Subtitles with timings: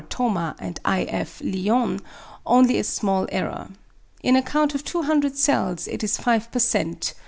[0.09, 1.03] Thoma and I.
[1.03, 1.41] F.
[1.43, 1.99] Lyon,
[2.43, 3.67] only a small error.
[4.23, 7.13] In a count of 200 cells it is five per cent.